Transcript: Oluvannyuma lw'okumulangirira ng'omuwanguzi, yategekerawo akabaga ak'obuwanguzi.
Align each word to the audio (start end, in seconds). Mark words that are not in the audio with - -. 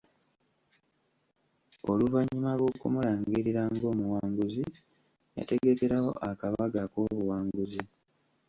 Oluvannyuma 1.91 2.51
lw'okumulangirira 2.59 3.61
ng'omuwanguzi, 3.73 4.63
yategekerawo 5.37 6.11
akabaga 6.29 6.79
ak'obuwanguzi. 6.85 7.81